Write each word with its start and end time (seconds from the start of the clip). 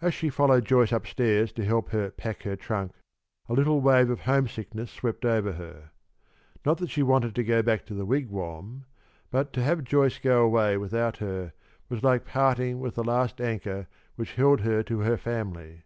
As 0.00 0.14
she 0.14 0.30
followed 0.30 0.64
Joyce 0.66 0.92
up 0.92 1.04
stairs 1.04 1.50
to 1.54 1.64
help 1.64 1.88
her 1.88 2.12
pack 2.12 2.44
her 2.44 2.54
trunk, 2.54 2.92
a 3.48 3.52
little 3.54 3.80
wave 3.80 4.08
of 4.08 4.20
homesickness 4.20 4.88
swept 4.92 5.24
over 5.24 5.54
her. 5.54 5.90
Not 6.64 6.78
that 6.78 6.90
she 6.90 7.02
wanted 7.02 7.34
to 7.34 7.42
go 7.42 7.60
back 7.60 7.84
to 7.86 7.94
the 7.94 8.06
Wigwam, 8.06 8.84
but 9.32 9.52
to 9.54 9.62
have 9.64 9.82
Joyce 9.82 10.20
go 10.20 10.44
away 10.44 10.76
without 10.76 11.16
her 11.16 11.54
was 11.88 12.04
like 12.04 12.24
parting 12.24 12.78
with 12.78 12.94
the 12.94 13.02
last 13.02 13.40
anchor 13.40 13.88
which 14.14 14.34
held 14.34 14.60
her 14.60 14.80
to 14.84 15.00
her 15.00 15.16
family. 15.16 15.82